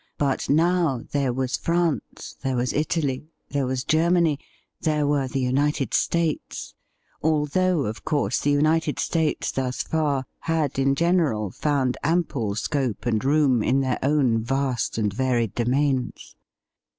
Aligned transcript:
But 0.17 0.49
now 0.49 1.03
there 1.11 1.31
was 1.31 1.57
France— 1.57 2.33
there 2.41 2.55
was 2.55 2.73
Italy— 2.73 3.27
there 3.51 3.67
was 3.67 3.83
Germany— 3.83 4.39
there 4.81 5.05
were 5.05 5.27
the 5.27 5.41
United 5.41 5.93
States— 5.93 6.73
although, 7.21 7.81
of 7.85 8.03
course, 8.03 8.39
the 8.41 8.49
United 8.49 8.97
States 8.97 9.51
thus 9.51 9.83
far 9.83 10.25
had 10.39 10.79
in 10.79 10.95
general 10.95 11.51
found 11.51 11.97
ample 12.01 12.55
scope 12.55 13.05
and 13.05 13.23
room 13.23 13.61
in 13.61 13.81
their 13.81 13.99
own 14.01 14.41
vast 14.43 14.97
and 14.97 15.13
varied 15.13 15.53
domains. 15.53 16.35